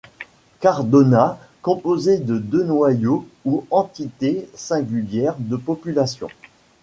[0.61, 6.27] Cardona composée de deux noyaux ou entités singulières de population.